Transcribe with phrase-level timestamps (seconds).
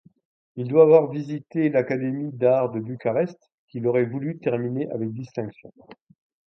[0.55, 5.71] Il doit avoir visité l’Académie d’Art de Bucarest, qu’il aurait voulu terminer avec distinction.